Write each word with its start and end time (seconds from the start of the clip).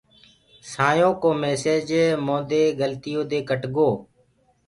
سآئينٚ 0.71 0.99
يو 1.01 1.11
ڪو 1.21 1.29
ميسيج 1.43 1.87
موندي 2.25 2.63
گلتيو 2.81 3.21
دي 3.31 3.39
ڪٽ 3.49 3.61
گو۔ 3.75 3.89